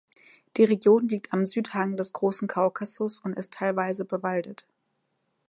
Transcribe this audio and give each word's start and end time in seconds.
Die 0.57 0.63
Region 0.63 1.07
liegt 1.07 1.31
am 1.31 1.45
Südhang 1.45 1.95
des 1.95 2.11
Großen 2.11 2.47
Kaukasus 2.47 3.19
und 3.19 3.33
ist 3.33 3.53
teilweise 3.53 4.03
bewaldet. 4.03 4.65